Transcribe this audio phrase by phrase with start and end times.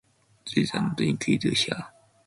[0.55, 1.89] These are not included here.